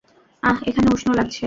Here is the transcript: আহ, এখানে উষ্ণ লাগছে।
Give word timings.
আহ, 0.43 0.57
এখানে 0.67 0.87
উষ্ণ 0.93 1.09
লাগছে। 1.13 1.39